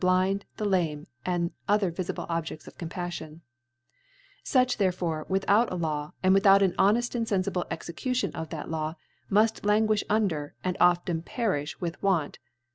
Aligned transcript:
Blind, 0.01 0.45
the 0.57 0.65
Lame, 0.65 1.05
and 1.27 1.51
other 1.67 1.91
vifible 1.91 2.27
Objeds 2.27 2.65
of 2.65 2.75
Compalfion: 2.75 3.41
Such 4.43 4.77
therefore, 4.77 5.27
without 5.29 5.71
a 5.71 5.75
Law, 5.75 6.13
and 6.23 6.33
without 6.33 6.63
an 6.63 6.71
honeft 6.79 7.13
and 7.13 7.27
fenCible 7.27 7.67
Execution 7.69 8.31
of 8.33 8.49
that 8.49 8.67
Law, 8.71 8.95
muft 9.31 9.61
languifti 9.61 10.01
un 10.09 10.27
der, 10.27 10.55
and 10.63 10.75
often 10.79 11.21
perifh 11.21 11.79
with 11.79 12.01
Want. 12.01 12.39